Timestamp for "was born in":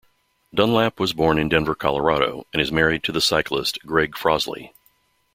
0.99-1.47